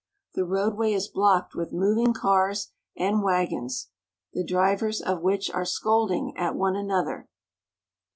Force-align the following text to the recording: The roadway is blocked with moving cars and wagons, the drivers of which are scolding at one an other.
The 0.33 0.45
roadway 0.45 0.93
is 0.93 1.07
blocked 1.07 1.53
with 1.53 1.71
moving 1.71 2.11
cars 2.11 2.71
and 2.97 3.21
wagons, 3.21 3.91
the 4.33 4.43
drivers 4.43 4.99
of 4.99 5.21
which 5.21 5.47
are 5.51 5.63
scolding 5.63 6.35
at 6.35 6.55
one 6.55 6.75
an 6.75 6.89
other. 6.89 7.29